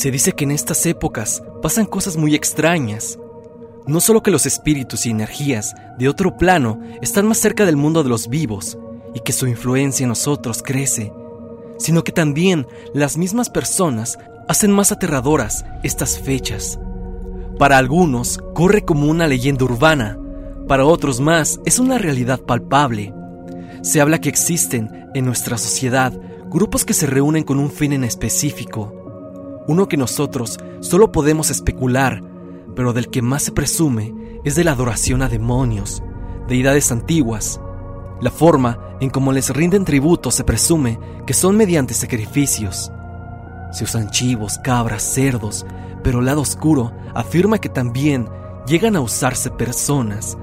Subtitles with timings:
[0.00, 3.18] Se dice que en estas épocas pasan cosas muy extrañas.
[3.86, 8.02] No solo que los espíritus y energías de otro plano están más cerca del mundo
[8.02, 8.78] de los vivos
[9.14, 11.12] y que su influencia en nosotros crece,
[11.76, 14.18] sino que también las mismas personas
[14.48, 16.80] hacen más aterradoras estas fechas.
[17.58, 20.18] Para algunos corre como una leyenda urbana,
[20.66, 23.12] para otros más es una realidad palpable.
[23.82, 28.04] Se habla que existen en nuestra sociedad grupos que se reúnen con un fin en
[28.04, 28.99] específico,
[29.70, 32.24] uno que nosotros solo podemos especular,
[32.74, 36.02] pero del que más se presume es de la adoración a demonios,
[36.48, 37.60] deidades antiguas.
[38.20, 42.90] La forma en cómo les rinden tributo se presume que son mediante sacrificios.
[43.70, 45.64] Se usan chivos, cabras, cerdos,
[46.02, 48.28] pero el lado oscuro afirma que también
[48.66, 50.36] llegan a usarse personas.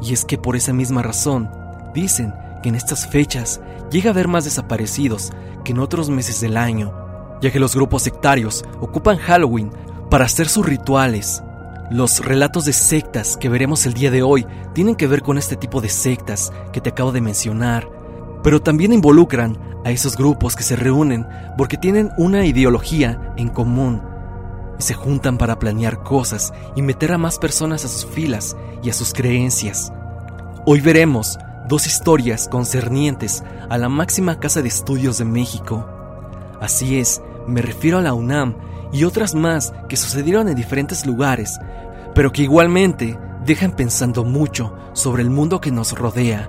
[0.00, 1.50] Y es que por esa misma razón,
[1.92, 3.60] dicen que en estas fechas
[3.90, 5.32] llega a haber más desaparecidos
[5.64, 7.03] que en otros meses del año,
[7.44, 9.70] ya que los grupos sectarios ocupan Halloween
[10.10, 11.42] para hacer sus rituales.
[11.90, 15.54] Los relatos de sectas que veremos el día de hoy tienen que ver con este
[15.54, 17.86] tipo de sectas que te acabo de mencionar,
[18.42, 21.26] pero también involucran a esos grupos que se reúnen
[21.58, 24.02] porque tienen una ideología en común
[24.78, 28.88] y se juntan para planear cosas y meter a más personas a sus filas y
[28.88, 29.92] a sus creencias.
[30.64, 35.86] Hoy veremos dos historias concernientes a la máxima casa de estudios de México.
[36.58, 38.56] Así es, me refiero a la UNAM
[38.92, 41.58] y otras más que sucedieron en diferentes lugares,
[42.14, 46.48] pero que igualmente dejan pensando mucho sobre el mundo que nos rodea.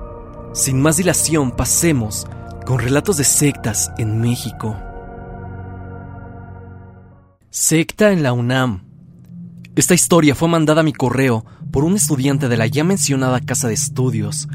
[0.53, 2.27] Sin más dilación, pasemos
[2.65, 4.77] con relatos de sectas en México.
[7.49, 8.83] Secta en la UNAM.
[9.75, 13.67] Esta historia fue mandada a mi correo por un estudiante de la ya mencionada casa
[13.67, 14.47] de estudios,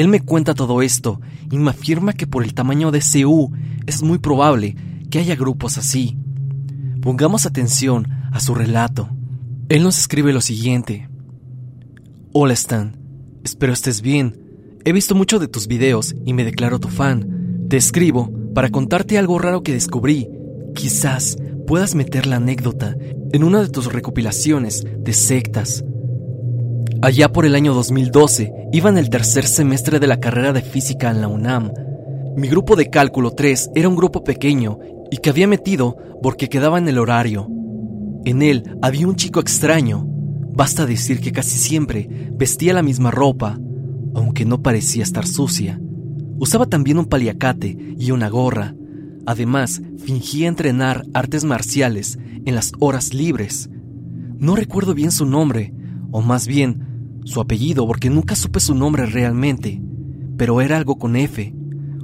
[0.00, 1.20] él me cuenta todo esto
[1.50, 3.52] y me afirma que por el tamaño de CU
[3.86, 4.74] es muy probable
[5.10, 6.16] que haya grupos así.
[7.02, 9.10] Pongamos atención a su relato.
[9.68, 11.08] Él nos escribe lo siguiente.
[12.32, 12.96] Hola Stan,
[13.44, 14.40] espero estés bien.
[14.84, 17.66] He visto mucho de tus videos y me declaro tu fan.
[17.68, 20.28] Te escribo para contarte algo raro que descubrí.
[20.74, 22.96] Quizás puedas meter la anécdota
[23.32, 25.84] en una de tus recopilaciones de sectas.
[27.02, 31.10] Allá por el año 2012, iba en el tercer semestre de la carrera de física
[31.10, 31.72] en la UNAM.
[32.36, 34.78] Mi grupo de cálculo 3 era un grupo pequeño
[35.10, 37.48] y que había metido porque quedaba en el horario.
[38.24, 40.06] En él había un chico extraño.
[40.52, 43.58] Basta decir que casi siempre vestía la misma ropa,
[44.14, 45.80] aunque no parecía estar sucia.
[46.38, 48.74] Usaba también un paliacate y una gorra.
[49.26, 53.70] Además, fingía entrenar artes marciales en las horas libres.
[54.38, 55.74] No recuerdo bien su nombre,
[56.10, 59.80] o más bien su apellido porque nunca supe su nombre realmente,
[60.36, 61.54] pero era algo con F.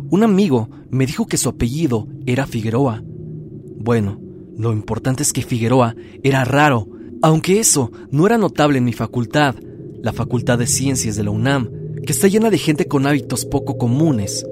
[0.08, 3.02] Un amigo me dijo que su apellido era Figueroa.
[3.04, 4.20] Bueno,
[4.56, 6.88] lo importante es que Figueroa era raro,
[7.22, 9.56] aunque eso no era notable en mi facultad,
[10.02, 11.70] la Facultad de Ciencias de la UNAM,
[12.06, 14.46] que está llena de gente con hábitos poco comunes.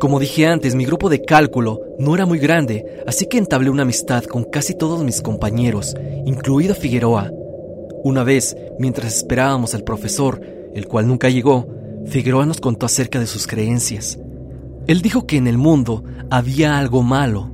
[0.00, 3.82] Como dije antes, mi grupo de cálculo no era muy grande, así que entablé una
[3.82, 5.94] amistad con casi todos mis compañeros,
[6.26, 7.30] incluido Figueroa.
[8.02, 10.40] Una vez, mientras esperábamos al profesor,
[10.74, 11.68] el cual nunca llegó,
[12.06, 14.18] Figueroa nos contó acerca de sus creencias.
[14.86, 17.50] Él dijo que en el mundo había algo malo.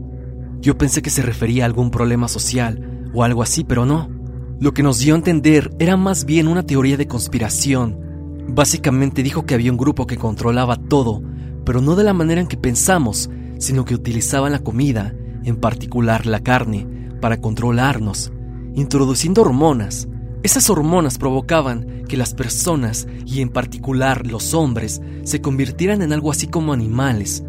[0.60, 4.10] Yo pensé que se refería a algún problema social o algo así, pero no.
[4.60, 7.98] Lo que nos dio a entender era más bien una teoría de conspiración.
[8.48, 11.22] Básicamente dijo que había un grupo que controlaba todo,
[11.64, 15.14] pero no de la manera en que pensamos, sino que utilizaban la comida,
[15.44, 16.86] en particular la carne,
[17.20, 18.30] para controlarnos,
[18.74, 20.06] introduciendo hormonas,
[20.42, 26.30] esas hormonas provocaban que las personas, y en particular los hombres, se convirtieran en algo
[26.30, 27.44] así como animales,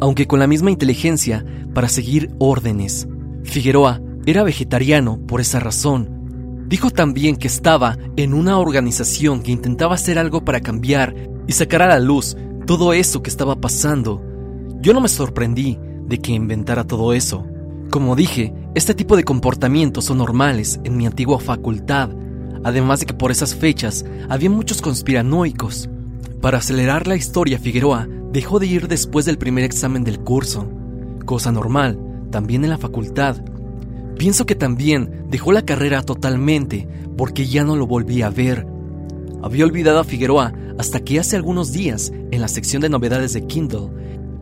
[0.00, 1.44] aunque con la misma inteligencia
[1.74, 3.08] para seguir órdenes.
[3.42, 6.64] Figueroa era vegetariano por esa razón.
[6.68, 11.14] Dijo también que estaba en una organización que intentaba hacer algo para cambiar
[11.46, 12.36] y sacar a la luz
[12.66, 14.22] todo eso que estaba pasando.
[14.80, 17.46] Yo no me sorprendí de que inventara todo eso.
[17.90, 22.10] Como dije, este tipo de comportamientos son normales en mi antigua facultad,
[22.64, 25.88] además de que por esas fechas había muchos conspiranoicos.
[26.40, 30.68] Para acelerar la historia, Figueroa dejó de ir después del primer examen del curso,
[31.24, 31.98] cosa normal,
[32.30, 33.36] también en la facultad.
[34.18, 38.66] Pienso que también dejó la carrera totalmente porque ya no lo volví a ver.
[39.42, 43.46] Había olvidado a Figueroa hasta que hace algunos días, en la sección de novedades de
[43.46, 43.88] Kindle,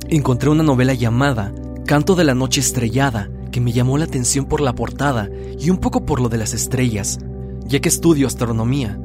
[0.09, 1.55] encontré una novela llamada
[1.87, 5.29] Canto de la Noche Estrellada, que me llamó la atención por la portada
[5.61, 7.19] y un poco por lo de las estrellas
[7.67, 8.99] ya que estudio astronomía.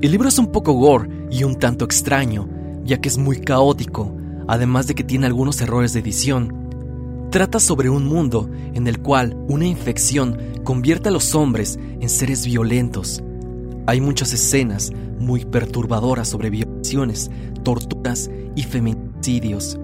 [0.00, 2.48] El libro es un poco gore y un tanto extraño,
[2.84, 4.14] ya que es muy caótico,
[4.46, 7.28] además de que tiene algunos errores de edición.
[7.30, 12.46] Trata sobre un mundo en el cual una infección convierte a los hombres en seres
[12.46, 13.22] violentos.
[13.86, 17.30] Hay muchas escenas muy perturbadoras sobre violaciones,
[17.62, 19.78] torturas y feminicidios.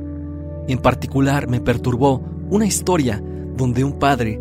[0.68, 3.22] En particular me perturbó una historia
[3.56, 4.40] donde un padre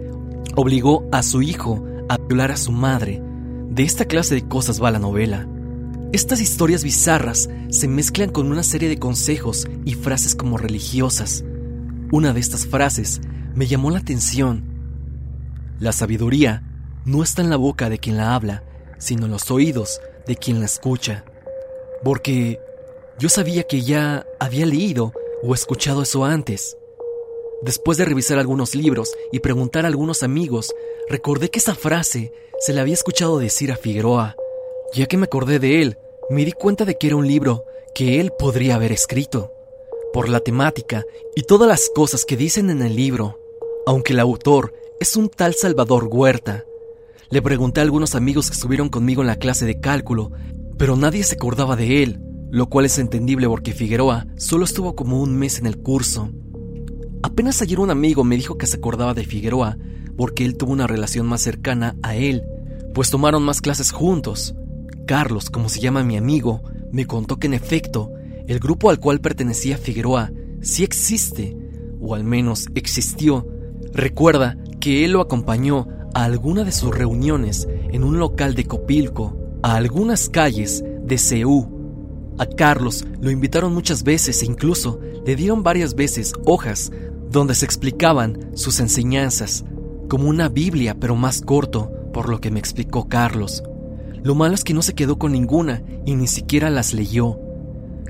[0.55, 3.21] obligó a su hijo a violar a su madre.
[3.73, 5.47] De esta clase de cosas va la novela.
[6.11, 11.43] Estas historias bizarras se mezclan con una serie de consejos y frases como religiosas.
[12.11, 13.19] Una de estas frases
[13.55, 14.63] me llamó la atención.
[15.79, 16.61] La sabiduría
[17.03, 18.61] no está en la boca de quien la habla,
[18.99, 21.25] sino en los oídos de quien la escucha.
[22.03, 22.59] Porque
[23.17, 26.77] yo sabía que ya había leído o escuchado eso antes.
[27.63, 30.75] Después de revisar algunos libros y preguntar a algunos amigos,
[31.07, 34.35] recordé que esa frase se la había escuchado decir a Figueroa.
[34.93, 35.97] Ya que me acordé de él,
[36.29, 37.63] me di cuenta de que era un libro
[37.95, 39.53] que él podría haber escrito,
[40.11, 41.05] por la temática
[41.37, 43.39] y todas las cosas que dicen en el libro,
[43.85, 46.65] aunque el autor es un tal Salvador Huerta.
[47.29, 50.33] Le pregunté a algunos amigos que estuvieron conmigo en la clase de cálculo,
[50.77, 52.19] pero nadie se acordaba de él,
[52.51, 56.29] lo cual es entendible porque Figueroa solo estuvo como un mes en el curso.
[57.23, 59.77] Apenas ayer un amigo me dijo que se acordaba de Figueroa
[60.17, 62.43] porque él tuvo una relación más cercana a él,
[62.93, 64.55] pues tomaron más clases juntos.
[65.07, 66.61] Carlos, como se llama mi amigo,
[66.91, 68.11] me contó que en efecto,
[68.45, 70.31] el grupo al cual pertenecía Figueroa
[70.61, 71.55] sí existe,
[72.01, 73.47] o al menos existió.
[73.93, 79.37] Recuerda que él lo acompañó a alguna de sus reuniones en un local de Copilco,
[79.63, 81.69] a algunas calles de Ceú.
[82.37, 86.91] A Carlos lo invitaron muchas veces e incluso le dieron varias veces hojas
[87.33, 89.65] donde se explicaban sus enseñanzas,
[90.07, 93.63] como una Biblia pero más corto, por lo que me explicó Carlos.
[94.23, 97.39] Lo malo es que no se quedó con ninguna y ni siquiera las leyó.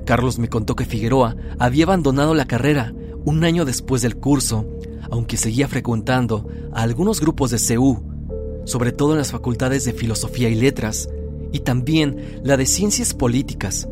[0.04, 2.94] Carlos me contó que Figueroa había abandonado la carrera
[3.24, 4.66] un año después del curso,
[5.10, 8.02] aunque seguía frecuentando a algunos grupos de CEU,
[8.66, 11.08] sobre todo en las facultades de Filosofía y Letras,
[11.50, 13.88] y también la de Ciencias Políticas,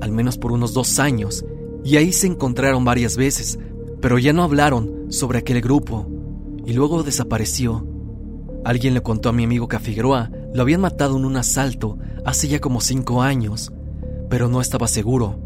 [0.00, 1.44] al menos por unos dos años,
[1.84, 3.60] y ahí se encontraron varias veces,
[4.00, 6.06] pero ya no hablaron sobre aquel grupo
[6.64, 7.86] y luego desapareció.
[8.64, 11.98] Alguien le contó a mi amigo que a Figueroa lo habían matado en un asalto
[12.24, 13.72] hace ya como cinco años,
[14.28, 15.38] pero no estaba seguro.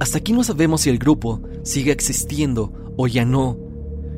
[0.00, 3.56] Hasta aquí no sabemos si el grupo sigue existiendo o ya no.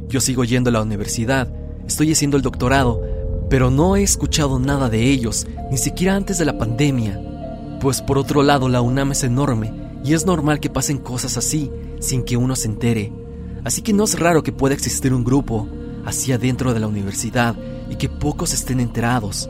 [0.08, 1.52] Yo sigo yendo a la universidad,
[1.86, 3.00] estoy haciendo el doctorado,
[3.48, 7.78] pero no he escuchado nada de ellos, ni siquiera antes de la pandemia.
[7.80, 9.72] Pues por otro lado la UNAM es enorme
[10.04, 13.19] y es normal que pasen cosas así sin que uno se entere.
[13.64, 15.68] Así que no es raro que pueda existir un grupo
[16.04, 17.56] así adentro de la universidad
[17.88, 19.48] y que pocos estén enterados.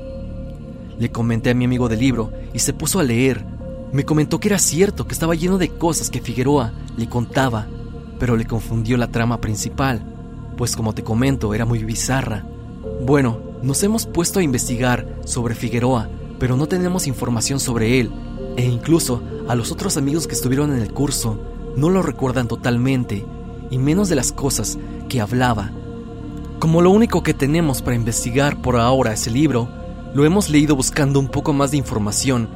[0.99, 3.45] Le comenté a mi amigo del libro y se puso a leer.
[3.93, 7.67] Me comentó que era cierto, que estaba lleno de cosas que Figueroa le contaba,
[8.19, 10.05] pero le confundió la trama principal,
[10.57, 12.45] pues como te comento era muy bizarra.
[13.05, 16.09] Bueno, nos hemos puesto a investigar sobre Figueroa,
[16.39, 18.11] pero no tenemos información sobre él,
[18.57, 21.41] e incluso a los otros amigos que estuvieron en el curso
[21.77, 23.25] no lo recuerdan totalmente,
[23.71, 25.73] y menos de las cosas que hablaba.
[26.59, 29.69] Como lo único que tenemos para investigar por ahora es el libro,
[30.15, 32.49] lo hemos leído buscando un poco más de información.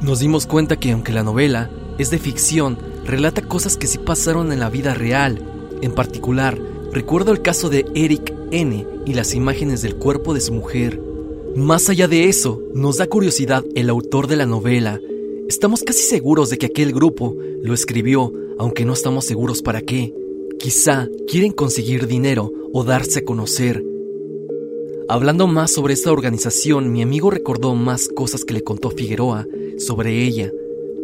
[0.00, 4.50] Nos dimos cuenta que aunque la novela es de ficción, relata cosas que sí pasaron
[4.50, 5.40] en la vida real.
[5.80, 6.58] En particular,
[6.92, 8.86] recuerdo el caso de Eric N.
[9.06, 11.00] y las imágenes del cuerpo de su mujer.
[11.54, 14.98] Más allá de eso, nos da curiosidad el autor de la novela.
[15.48, 20.14] Estamos casi seguros de que aquel grupo lo escribió, aunque no estamos seguros para qué.
[20.62, 23.84] Quizá quieren conseguir dinero o darse a conocer.
[25.08, 29.44] Hablando más sobre esta organización, mi amigo recordó más cosas que le contó Figueroa
[29.78, 30.52] sobre ella.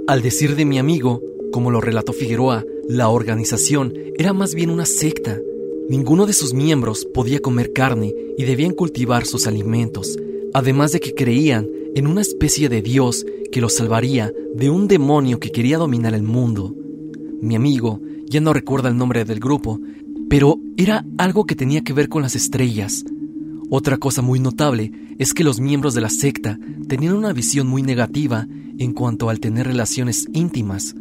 [0.06, 4.86] Al decir de mi amigo, como lo relató Figueroa, la organización era más bien una
[4.86, 5.40] secta.
[5.88, 10.20] Ninguno de sus miembros podía comer carne y debían cultivar sus alimentos,
[10.54, 15.40] además de que creían en una especie de Dios que los salvaría de un demonio
[15.40, 16.76] que quería dominar el mundo.
[17.40, 19.80] Mi amigo ya no recuerda el nombre del grupo,
[20.28, 23.04] pero era algo que tenía que ver con las estrellas.
[23.70, 27.82] Otra cosa muy notable es que los miembros de la secta tenían una visión muy
[27.82, 28.46] negativa
[28.78, 30.94] en cuanto al tener relaciones íntimas.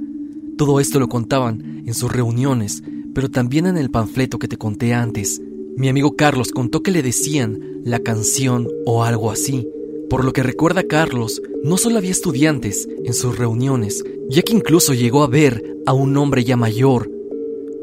[0.57, 4.93] Todo esto lo contaban en sus reuniones, pero también en el panfleto que te conté
[4.93, 5.41] antes.
[5.77, 9.67] Mi amigo Carlos contó que le decían la canción o algo así.
[10.09, 14.93] Por lo que recuerda Carlos, no solo había estudiantes en sus reuniones, ya que incluso
[14.93, 17.11] llegó a ver a un hombre ya mayor,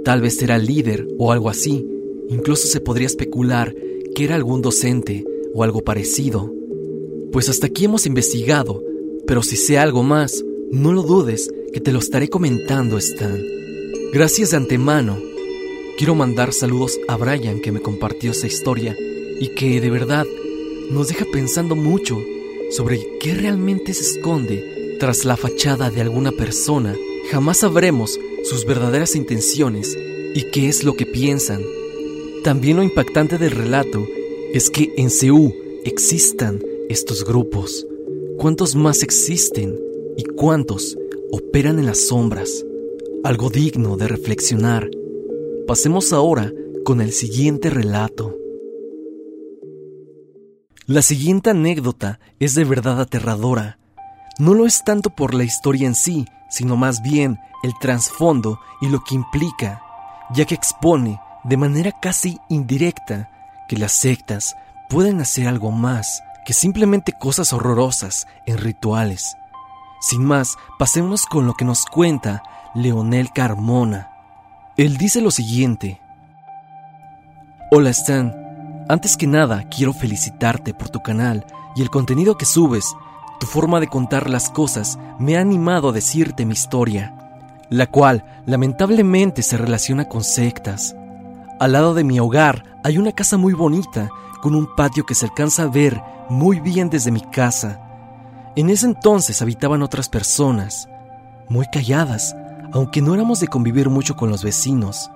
[0.04, 1.87] Tal vez era líder o algo así.
[2.28, 3.75] Incluso se podría especular
[4.14, 6.52] que era algún docente o algo parecido.
[7.32, 8.82] Pues hasta aquí hemos investigado,
[9.26, 13.42] pero si sé algo más, no lo dudes que te lo estaré comentando, Stan.
[14.12, 15.18] Gracias de antemano.
[15.96, 18.96] Quiero mandar saludos a Brian que me compartió esa historia
[19.40, 20.26] y que de verdad
[20.90, 22.23] nos deja pensando mucho
[22.70, 26.94] sobre qué realmente se esconde tras la fachada de alguna persona.
[27.30, 29.96] Jamás sabremos sus verdaderas intenciones
[30.34, 31.62] y qué es lo que piensan.
[32.44, 34.06] También lo impactante del relato
[34.52, 37.86] es que en Seúl existan estos grupos.
[38.38, 39.78] ¿Cuántos más existen
[40.16, 40.96] y cuántos
[41.32, 42.64] operan en las sombras?
[43.22, 44.90] Algo digno de reflexionar.
[45.66, 46.52] Pasemos ahora
[46.84, 48.36] con el siguiente relato.
[50.86, 53.78] La siguiente anécdota es de verdad aterradora.
[54.38, 58.88] No lo es tanto por la historia en sí, sino más bien el trasfondo y
[58.88, 59.83] lo que implica,
[60.30, 63.30] ya que expone de manera casi indirecta
[63.68, 64.54] que las sectas
[64.90, 69.38] pueden hacer algo más que simplemente cosas horrorosas en rituales.
[69.99, 72.42] Sin más, pasemos con lo que nos cuenta
[72.75, 74.11] Leonel Carmona.
[74.76, 76.02] Él dice lo siguiente.
[77.71, 82.94] Hola Stan, antes que nada quiero felicitarte por tu canal y el contenido que subes.
[83.40, 87.24] Tu forma de contar las cosas me ha animado a decirte mi historia,
[87.71, 90.94] la cual lamentablemente se relaciona con sectas.
[91.61, 94.11] Al lado de mi hogar hay una casa muy bonita
[94.42, 97.80] con un patio que se alcanza a ver muy bien desde mi casa.
[98.56, 100.88] En ese entonces habitaban otras personas,
[101.49, 102.37] muy calladas,
[102.73, 105.11] aunque no éramos de convivir mucho con los vecinos.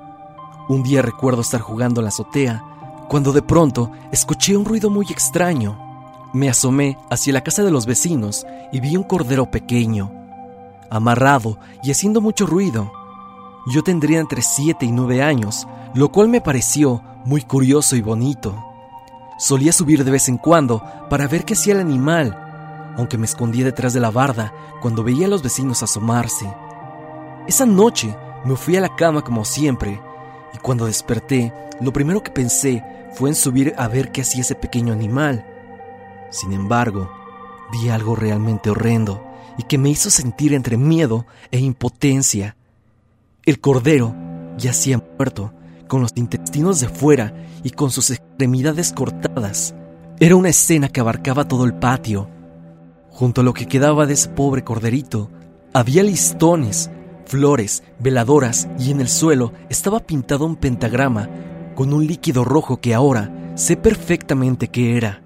[0.68, 2.62] Un día recuerdo estar jugando en la azotea,
[3.08, 5.78] cuando de pronto escuché un ruido muy extraño.
[6.32, 10.17] Me asomé hacia la casa de los vecinos y vi un cordero pequeño,
[10.90, 12.92] amarrado y haciendo mucho ruido.
[13.66, 18.64] Yo tendría entre 7 y 9 años, lo cual me pareció muy curioso y bonito.
[19.38, 23.64] Solía subir de vez en cuando para ver qué hacía el animal, aunque me escondía
[23.64, 26.52] detrás de la barda cuando veía a los vecinos asomarse.
[27.46, 30.00] Esa noche me fui a la cama como siempre,
[30.54, 32.82] y cuando desperté, lo primero que pensé
[33.14, 35.46] fue en subir a ver qué hacía ese pequeño animal.
[36.30, 37.10] Sin embargo,
[37.70, 39.27] vi algo realmente horrendo
[39.58, 42.56] y que me hizo sentir entre miedo e impotencia.
[43.44, 44.14] El cordero
[44.56, 45.52] yacía muerto,
[45.88, 47.34] con los intestinos de fuera
[47.64, 49.74] y con sus extremidades cortadas.
[50.20, 52.28] Era una escena que abarcaba todo el patio.
[53.10, 55.30] Junto a lo que quedaba de ese pobre corderito,
[55.72, 56.90] había listones,
[57.26, 61.28] flores, veladoras y en el suelo estaba pintado un pentagrama
[61.74, 65.22] con un líquido rojo que ahora sé perfectamente qué era.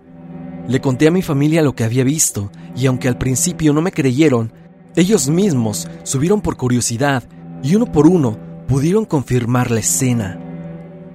[0.69, 3.91] Le conté a mi familia lo que había visto y aunque al principio no me
[3.93, 4.53] creyeron,
[4.95, 7.25] ellos mismos subieron por curiosidad
[7.63, 8.39] y uno por uno
[8.69, 10.39] pudieron confirmar la escena.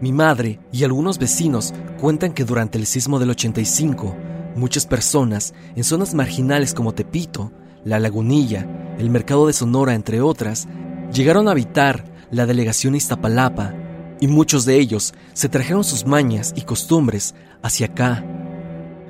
[0.01, 4.15] Mi madre y algunos vecinos cuentan que durante el sismo del 85,
[4.55, 7.51] muchas personas en zonas marginales como Tepito,
[7.83, 8.67] La Lagunilla,
[8.99, 10.67] el Mercado de Sonora, entre otras,
[11.13, 13.73] llegaron a habitar la delegación Iztapalapa
[14.19, 18.25] y muchos de ellos se trajeron sus mañas y costumbres hacia acá.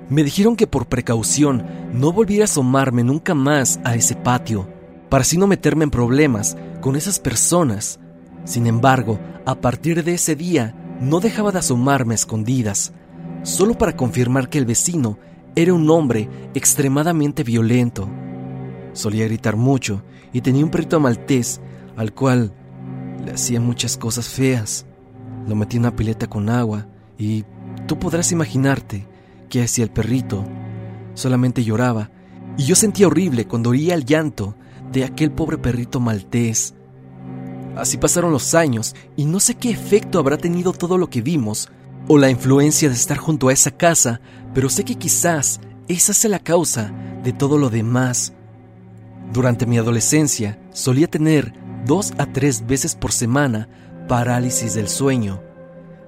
[0.09, 4.67] Me dijeron que por precaución no volviera a asomarme nunca más a ese patio,
[5.09, 7.99] para así no meterme en problemas con esas personas
[8.47, 12.93] sin embargo, a partir de ese día no dejaba de asomarme a escondidas,
[13.43, 15.19] solo para confirmar que el vecino
[15.53, 18.09] era un hombre extremadamente violento.
[18.93, 21.59] Solía gritar mucho y tenía un perrito maltés
[21.97, 22.53] al cual
[23.25, 24.85] le hacía muchas cosas feas.
[25.45, 26.87] Lo metí en una pileta con agua
[27.17, 27.43] y
[27.85, 29.05] tú podrás imaginarte
[29.49, 30.45] qué hacía el perrito.
[31.13, 32.11] Solamente lloraba
[32.57, 34.55] y yo sentía horrible cuando oía el llanto
[34.91, 36.73] de aquel pobre perrito maltés
[37.77, 41.69] Así pasaron los años y no sé qué efecto habrá tenido todo lo que vimos
[42.07, 44.19] o la influencia de estar junto a esa casa,
[44.55, 46.91] pero sé que quizás esa sea la causa
[47.23, 48.33] de todo lo demás.
[49.31, 51.53] Durante mi adolescencia solía tener
[51.85, 53.69] dos a tres veces por semana
[54.07, 55.39] parálisis del sueño,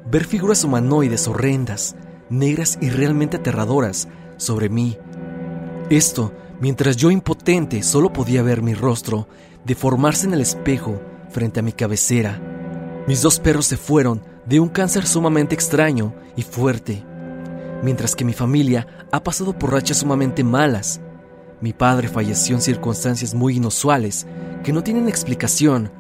[0.10, 1.96] ver figuras humanoides horrendas,
[2.30, 4.08] negras y realmente aterradoras
[4.38, 4.98] sobre mí.
[5.90, 9.28] Esto mientras yo impotente solo podía ver mi rostro
[9.66, 12.42] deformarse en el espejo frente a mi cabecera.
[13.08, 17.04] Mis dos perros se fueron de un cáncer sumamente extraño y fuerte,
[17.84, 21.02] mientras que mi familia ha pasado por rachas sumamente malas.
[21.62, 24.26] Mi padre falleció en circunstancias muy inusuales
[24.64, 25.92] que no tienen explicación,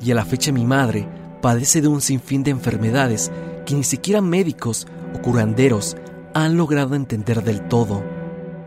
[0.00, 1.08] y a la fecha mi madre
[1.40, 3.30] padece de un sinfín de enfermedades
[3.66, 5.96] que ni siquiera médicos o curanderos
[6.34, 8.02] han logrado entender del todo.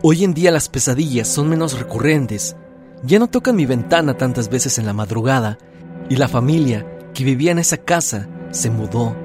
[0.02, 2.56] Hoy en día las pesadillas son menos recurrentes.
[3.02, 5.58] Ya no tocan mi ventana tantas veces en la madrugada
[6.08, 9.16] y la familia que vivía en esa casa se mudó.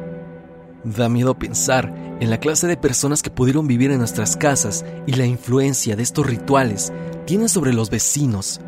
[0.84, 5.14] Da miedo pensar en la clase de personas que pudieron vivir en nuestras casas y
[5.14, 6.92] la influencia de estos rituales
[7.26, 8.60] tienen sobre los vecinos.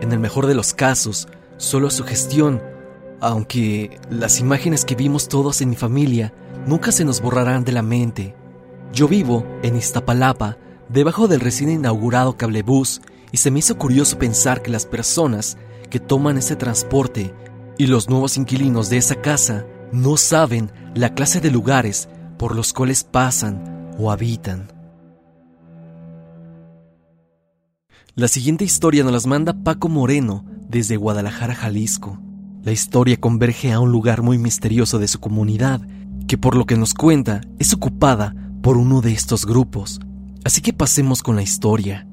[0.00, 2.62] En el mejor de los casos, solo su gestión
[3.20, 6.34] Aunque las imágenes que vimos todos en mi familia
[6.66, 8.34] nunca se nos borrarán de la mente.
[8.92, 10.58] Yo vivo en Iztapalapa,
[10.88, 13.00] debajo del recién inaugurado cablebús,
[13.32, 15.56] y se me hizo curioso pensar que las personas
[15.90, 17.34] que toman ese transporte
[17.78, 22.08] y los nuevos inquilinos de esa casa no saben la clase de lugares
[22.38, 24.68] por los cuales pasan o habitan.
[28.14, 32.18] La siguiente historia nos las manda Paco Moreno desde Guadalajara, Jalisco.
[32.62, 35.82] La historia converge a un lugar muy misterioso de su comunidad,
[36.26, 40.00] que por lo que nos cuenta es ocupada por uno de estos grupos.
[40.44, 42.06] Así que pasemos con la historia.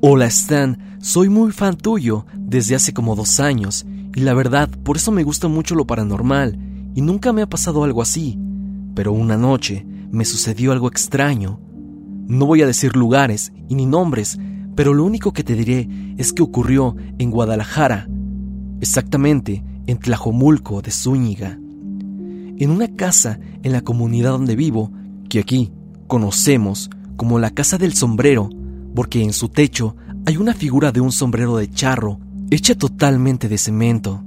[0.00, 4.96] Hola Stan, soy muy fan tuyo desde hace como dos años, y la verdad, por
[4.96, 6.58] eso me gusta mucho lo paranormal,
[6.94, 8.38] y nunca me ha pasado algo así.
[8.94, 11.60] Pero una noche me sucedió algo extraño.
[12.26, 14.38] No voy a decir lugares y ni nombres,
[14.74, 15.88] pero lo único que te diré
[16.18, 18.08] es que ocurrió en Guadalajara,
[18.80, 21.58] exactamente en Tlajomulco de Zúñiga,
[22.58, 24.92] en una casa en la comunidad donde vivo,
[25.28, 25.72] que aquí
[26.06, 28.50] conocemos como la Casa del Sombrero,
[28.94, 33.58] porque en su techo hay una figura de un sombrero de charro hecha totalmente de
[33.58, 34.22] cemento.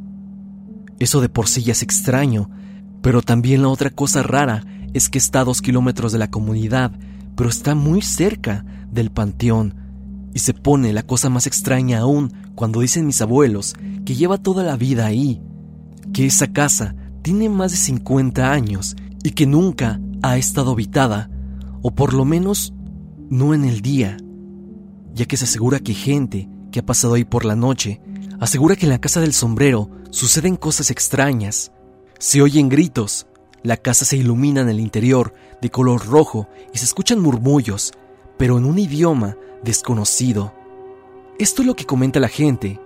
[0.99, 2.49] Eso de por sí ya es extraño,
[3.01, 4.63] pero también la otra cosa rara
[4.93, 6.91] es que está a dos kilómetros de la comunidad,
[7.35, 9.75] pero está muy cerca del panteón
[10.33, 14.63] y se pone la cosa más extraña aún cuando dicen mis abuelos que lleva toda
[14.63, 15.41] la vida ahí,
[16.13, 21.31] que esa casa tiene más de 50 años y que nunca ha estado habitada,
[21.81, 22.71] o por lo menos
[23.31, 24.17] no en el día,
[25.11, 27.99] ya que se asegura que gente que ha pasado ahí por la noche
[28.39, 31.71] asegura que en la casa del sombrero suceden cosas extrañas.
[32.19, 33.25] Se oyen gritos,
[33.63, 37.91] la casa se ilumina en el interior de color rojo y se escuchan murmullos,
[38.37, 40.53] pero en un idioma desconocido.
[41.39, 42.79] Esto es lo que comenta la gente,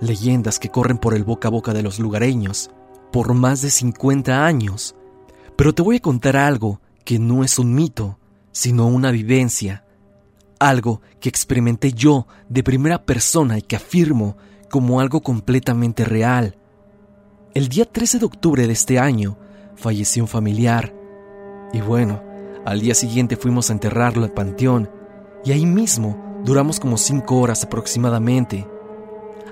[0.00, 2.70] leyendas que corren por el boca a boca de los lugareños,
[3.12, 4.94] por más de 50 años.
[5.56, 8.18] Pero te voy a contar algo que no es un mito,
[8.52, 9.84] sino una vivencia,
[10.58, 14.36] algo que experimenté yo de primera persona y que afirmo
[14.70, 16.56] como algo completamente real.
[17.54, 19.36] El día 13 de octubre de este año
[19.74, 20.94] falleció un familiar,
[21.72, 22.22] y bueno,
[22.64, 24.90] al día siguiente fuimos a enterrarlo al panteón
[25.44, 28.66] y ahí mismo duramos como cinco horas aproximadamente.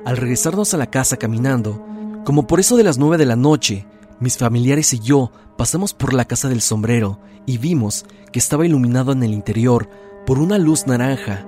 [0.05, 1.85] Al regresarnos a la casa caminando,
[2.29, 3.87] como por eso de las nueve de la noche,
[4.21, 9.13] mis familiares y yo pasamos por la casa del sombrero y vimos que estaba iluminado
[9.13, 9.89] en el interior
[10.27, 11.47] por una luz naranja,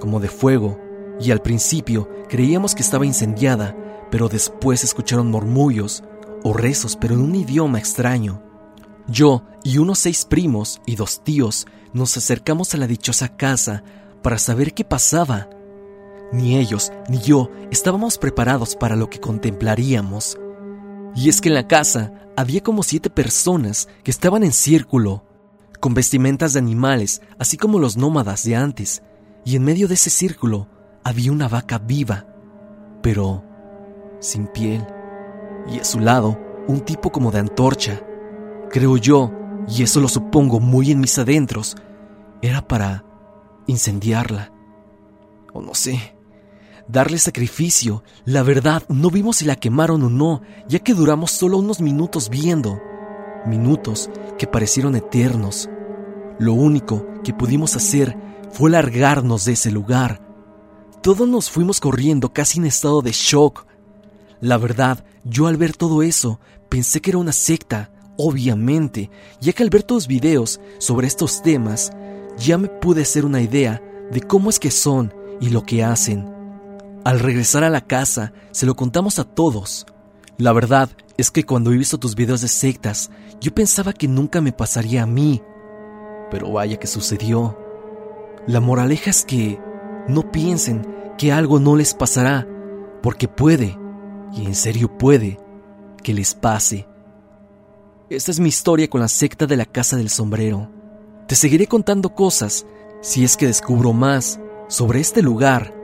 [0.00, 0.80] como de fuego,
[1.20, 3.76] y al principio creíamos que estaba incendiada,
[4.10, 6.02] pero después escucharon murmullos
[6.42, 8.42] o rezos, pero en un idioma extraño.
[9.06, 13.84] Yo y unos seis primos y dos tíos nos acercamos a la dichosa casa
[14.22, 15.48] para saber qué pasaba.
[16.32, 20.38] Ni ellos ni yo estábamos preparados para lo que contemplaríamos.
[21.14, 25.24] Y es que en la casa había como siete personas que estaban en círculo,
[25.80, 29.02] con vestimentas de animales, así como los nómadas de antes,
[29.44, 30.68] y en medio de ese círculo
[31.02, 32.26] había una vaca viva,
[33.02, 33.42] pero
[34.20, 34.86] sin piel,
[35.66, 36.38] y a su lado
[36.68, 38.00] un tipo como de antorcha.
[38.70, 39.32] Creo yo
[39.66, 41.76] y eso lo supongo muy en mis adentros,
[42.42, 43.04] era para
[43.66, 44.52] incendiarla.
[45.52, 46.14] O no sé,
[46.90, 48.02] darle sacrificio.
[48.24, 52.28] La verdad, no vimos si la quemaron o no, ya que duramos solo unos minutos
[52.30, 52.80] viendo.
[53.46, 55.68] Minutos que parecieron eternos.
[56.38, 58.16] Lo único que pudimos hacer
[58.52, 60.20] fue largarnos de ese lugar.
[61.02, 63.66] Todos nos fuimos corriendo casi en estado de shock.
[64.40, 67.90] La verdad, yo al ver todo eso pensé que era una secta,
[68.22, 71.90] Obviamente, ya que al ver tus videos sobre estos temas,
[72.36, 76.39] ya me pude hacer una idea de cómo es que son y lo que hacen.
[77.02, 79.86] Al regresar a la casa, se lo contamos a todos.
[80.36, 83.10] La verdad es que cuando he visto tus videos de sectas,
[83.40, 85.42] yo pensaba que nunca me pasaría a mí.
[86.30, 87.58] Pero vaya que sucedió.
[88.46, 89.58] La moraleja es que
[90.08, 90.86] no piensen
[91.16, 92.46] que algo no les pasará,
[93.02, 93.78] porque puede,
[94.34, 95.38] y en serio puede,
[96.02, 96.86] que les pase.
[98.10, 100.70] Esta es mi historia con la secta de la Casa del Sombrero.
[101.28, 102.66] Te seguiré contando cosas
[103.00, 105.79] si es que descubro más sobre este lugar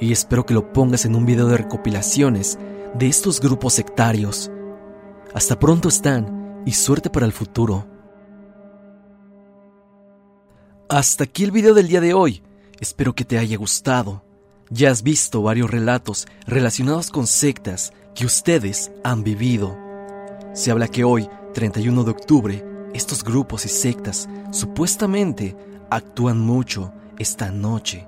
[0.00, 2.58] y espero que lo pongas en un video de recopilaciones
[2.94, 4.50] de estos grupos sectarios.
[5.34, 7.86] Hasta pronto están y suerte para el futuro.
[10.88, 12.42] Hasta aquí el video del día de hoy.
[12.80, 14.24] Espero que te haya gustado.
[14.70, 19.76] Ya has visto varios relatos relacionados con sectas que ustedes han vivido.
[20.54, 25.56] Se habla que hoy 31 de octubre, estos grupos y sectas supuestamente
[25.90, 28.06] actúan mucho esta noche,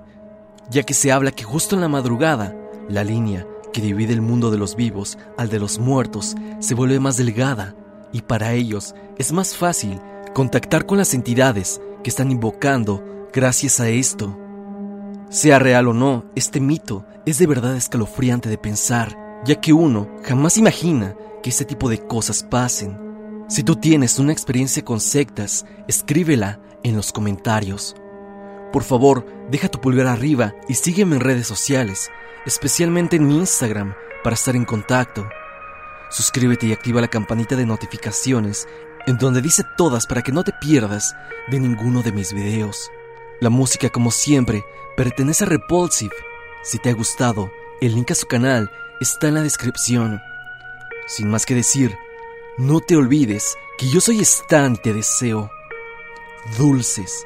[0.69, 2.55] ya que se habla que justo en la madrugada,
[2.89, 6.99] la línea que divide el mundo de los vivos al de los muertos se vuelve
[6.99, 7.75] más delgada
[8.11, 9.99] y para ellos es más fácil
[10.33, 14.37] contactar con las entidades que están invocando gracias a esto.
[15.29, 20.07] Sea real o no, este mito es de verdad escalofriante de pensar, ya que uno
[20.23, 22.99] jamás imagina que este tipo de cosas pasen.
[23.47, 27.95] Si tú tienes una experiencia con sectas, escríbela en los comentarios.
[28.73, 32.09] Por favor, deja tu pulgar arriba y sígueme en redes sociales,
[32.47, 35.29] especialmente en mi Instagram, para estar en contacto.
[36.09, 38.67] Suscríbete y activa la campanita de notificaciones,
[39.05, 41.15] en donde dice todas para que no te pierdas
[41.49, 42.89] de ninguno de mis videos.
[43.39, 44.65] La música, como siempre,
[44.97, 46.15] pertenece a Repulsive.
[46.63, 50.19] Si te ha gustado, el link a su canal está en la descripción.
[51.05, 51.95] Sin más que decir,
[52.57, 55.51] no te olvides que yo soy Stan y te deseo
[56.57, 57.25] dulces